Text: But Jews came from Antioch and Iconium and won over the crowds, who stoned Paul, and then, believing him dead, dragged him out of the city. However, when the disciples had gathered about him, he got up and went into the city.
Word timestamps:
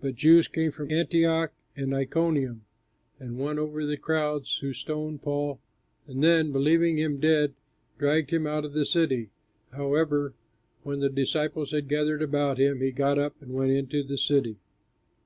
But 0.00 0.14
Jews 0.14 0.48
came 0.48 0.70
from 0.70 0.90
Antioch 0.90 1.52
and 1.76 1.92
Iconium 1.92 2.64
and 3.20 3.38
won 3.38 3.58
over 3.58 3.84
the 3.84 3.98
crowds, 3.98 4.56
who 4.62 4.72
stoned 4.72 5.20
Paul, 5.20 5.60
and 6.06 6.22
then, 6.24 6.52
believing 6.52 6.96
him 6.96 7.20
dead, 7.20 7.52
dragged 7.98 8.30
him 8.30 8.46
out 8.46 8.64
of 8.64 8.72
the 8.72 8.86
city. 8.86 9.28
However, 9.72 10.32
when 10.84 11.00
the 11.00 11.10
disciples 11.10 11.72
had 11.72 11.86
gathered 11.86 12.22
about 12.22 12.56
him, 12.56 12.80
he 12.80 12.92
got 12.92 13.18
up 13.18 13.36
and 13.42 13.52
went 13.52 13.72
into 13.72 14.02
the 14.02 14.16
city. 14.16 14.56